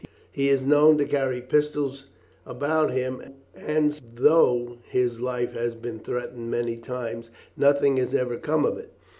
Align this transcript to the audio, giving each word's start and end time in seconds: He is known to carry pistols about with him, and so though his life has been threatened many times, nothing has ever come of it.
He 0.31 0.49
is 0.49 0.65
known 0.65 0.97
to 0.97 1.05
carry 1.05 1.41
pistols 1.43 2.07
about 2.43 2.87
with 2.87 2.97
him, 2.97 3.35
and 3.53 3.93
so 3.93 4.01
though 4.15 4.77
his 4.89 5.19
life 5.19 5.53
has 5.53 5.75
been 5.75 5.99
threatened 5.99 6.49
many 6.49 6.77
times, 6.77 7.29
nothing 7.55 7.97
has 7.97 8.15
ever 8.15 8.37
come 8.37 8.65
of 8.65 8.79
it. 8.79 8.91